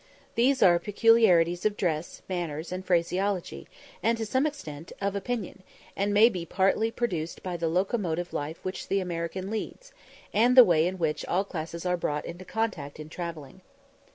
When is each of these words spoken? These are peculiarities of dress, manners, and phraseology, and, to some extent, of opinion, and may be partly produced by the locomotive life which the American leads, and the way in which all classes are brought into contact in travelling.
These 0.33 0.63
are 0.63 0.79
peculiarities 0.79 1.63
of 1.63 1.77
dress, 1.77 2.23
manners, 2.27 2.71
and 2.71 2.83
phraseology, 2.83 3.67
and, 4.01 4.17
to 4.17 4.25
some 4.25 4.47
extent, 4.47 4.91
of 4.99 5.15
opinion, 5.15 5.61
and 5.95 6.11
may 6.11 6.27
be 6.27 6.43
partly 6.43 6.89
produced 6.89 7.43
by 7.43 7.55
the 7.55 7.67
locomotive 7.67 8.33
life 8.33 8.57
which 8.65 8.87
the 8.87 8.99
American 8.99 9.51
leads, 9.51 9.93
and 10.33 10.57
the 10.57 10.65
way 10.65 10.87
in 10.87 10.97
which 10.97 11.23
all 11.27 11.43
classes 11.43 11.85
are 11.85 11.97
brought 11.97 12.25
into 12.25 12.43
contact 12.45 12.99
in 12.99 13.09
travelling. 13.09 13.61